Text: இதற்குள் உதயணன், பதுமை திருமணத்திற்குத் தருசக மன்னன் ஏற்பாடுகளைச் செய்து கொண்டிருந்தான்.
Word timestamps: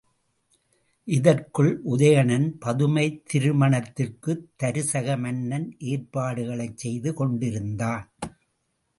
இதற்குள் 1.07 1.81
உதயணன், 1.85 2.47
பதுமை 2.59 3.03
திருமணத்திற்குத் 3.33 4.41
தருசக 4.63 5.17
மன்னன் 5.17 5.67
ஏற்பாடுகளைச் 5.85 6.77
செய்து 6.77 7.13
கொண்டிருந்தான். 7.13 8.07